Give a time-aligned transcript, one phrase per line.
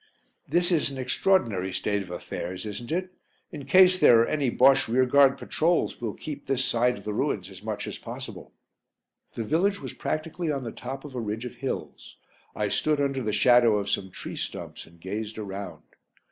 [0.49, 3.11] "This is an extraordinary state of affairs, isn't it?
[3.51, 7.51] In case there are any Bosche rearguard patrols, we'll keep this side of the ruins
[7.51, 8.51] as much as possible."
[9.35, 12.15] The village was practically on the top of a ridge of hills.
[12.55, 15.83] I stood under the shadow of some tree stumps and gazed around.